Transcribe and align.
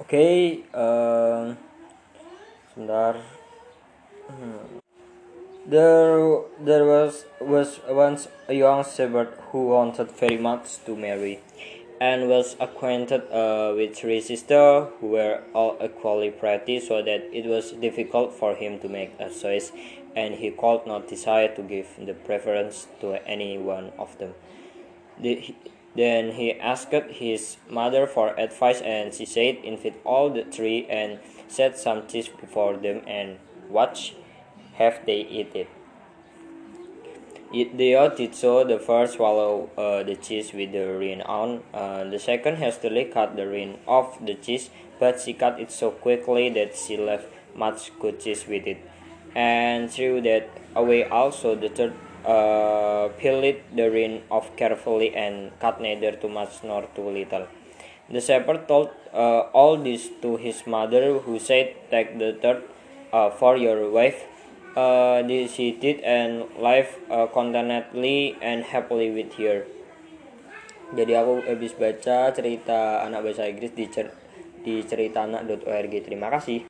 Oke, 0.00 0.64
um, 0.74 1.56
sebentar. 2.74 3.14
Hmm. 4.26 4.82
There, 5.66 6.42
there 6.58 6.84
was 6.84 7.24
was 7.40 7.78
once 7.88 8.26
a 8.48 8.54
young 8.54 8.82
shepherd 8.82 9.28
who 9.52 9.68
wanted 9.68 10.10
very 10.10 10.36
much 10.36 10.84
to 10.86 10.96
marry, 10.96 11.38
and 12.00 12.28
was 12.28 12.56
acquainted 12.58 13.22
uh, 13.30 13.72
with 13.76 13.94
three 13.94 14.20
sisters 14.20 14.88
who 14.98 15.14
were 15.14 15.44
all 15.54 15.78
equally 15.80 16.32
pretty, 16.32 16.80
so 16.80 17.00
that 17.00 17.30
it 17.32 17.46
was 17.46 17.70
difficult 17.78 18.34
for 18.34 18.56
him 18.56 18.80
to 18.80 18.88
make 18.88 19.14
a 19.20 19.30
choice, 19.30 19.70
and 20.16 20.34
he 20.34 20.50
could 20.50 20.84
not 20.86 21.06
decide 21.06 21.54
to 21.54 21.62
give 21.62 21.86
the 22.04 22.14
preference 22.14 22.88
to 23.00 23.14
any 23.30 23.58
one 23.58 23.92
of 23.96 24.18
them. 24.18 24.34
The, 25.22 25.54
then 25.96 26.32
he 26.32 26.52
asked 26.58 26.92
his 27.10 27.56
mother 27.70 28.06
for 28.06 28.38
advice, 28.38 28.80
and 28.80 29.14
she 29.14 29.24
said, 29.24 29.56
Invite 29.62 30.00
all 30.04 30.30
the 30.30 30.42
three 30.42 30.86
and 30.86 31.20
set 31.46 31.78
some 31.78 32.06
cheese 32.08 32.28
before 32.28 32.76
them 32.76 33.02
and 33.06 33.38
watch 33.68 34.14
have 34.74 35.06
they 35.06 35.20
eat 35.20 35.54
it. 35.54 35.68
it 37.52 37.78
they 37.78 37.94
all 37.94 38.10
did 38.10 38.34
so. 38.34 38.64
The 38.64 38.78
first 38.78 39.14
swallow 39.14 39.70
uh, 39.78 40.02
the 40.02 40.16
cheese 40.16 40.52
with 40.52 40.72
the 40.72 40.98
ring 40.98 41.22
on. 41.22 41.62
Uh, 41.72 42.04
the 42.04 42.18
second 42.18 42.56
hastily 42.56 43.04
cut 43.04 43.36
the 43.36 43.46
ring 43.46 43.78
off 43.86 44.18
the 44.24 44.34
cheese, 44.34 44.70
but 44.98 45.20
she 45.20 45.32
cut 45.32 45.60
it 45.60 45.70
so 45.70 45.92
quickly 45.92 46.50
that 46.50 46.74
she 46.74 46.96
left 46.96 47.28
much 47.54 47.96
good 48.00 48.18
cheese 48.18 48.48
with 48.48 48.66
it, 48.66 48.78
and 49.36 49.90
threw 49.90 50.20
that 50.22 50.50
away 50.74 51.04
also. 51.04 51.54
The 51.54 51.68
third 51.68 51.94
uh, 52.24 53.08
peeled 53.20 53.56
the 53.74 53.90
rind 53.90 54.22
off 54.30 54.56
carefully 54.56 55.14
and 55.14 55.52
cut 55.60 55.80
neither 55.80 56.12
too 56.12 56.28
much 56.28 56.64
nor 56.64 56.88
too 56.94 57.08
little. 57.08 57.46
The 58.10 58.20
shepherd 58.20 58.68
told 58.68 58.90
uh, 59.12 59.48
all 59.52 59.76
this 59.76 60.10
to 60.20 60.36
his 60.36 60.66
mother, 60.66 61.18
who 61.18 61.38
said, 61.38 61.74
Take 61.90 62.18
the 62.18 62.36
third 62.40 62.64
uh, 63.12 63.30
for 63.30 63.56
your 63.56 63.90
wife. 63.90 64.24
Uh, 64.76 65.22
this 65.22 65.54
he 65.54 65.70
did 65.72 66.00
and 66.00 66.44
live 66.58 66.98
uh, 67.08 67.26
contentedly 67.26 68.36
and 68.42 68.64
happily 68.64 69.10
with 69.10 69.32
her. 69.38 69.64
Jadi 70.94 71.12
aku 71.16 71.42
habis 71.48 71.74
baca 71.74 72.30
cerita 72.30 73.02
anak 73.02 73.26
bahasa 73.26 73.50
Inggris 73.50 73.74
di 73.74 73.86
cer 73.90 74.14
di 74.62 74.82
ceritaanak.org. 74.82 75.92
Terima 76.06 76.30
kasih. 76.30 76.62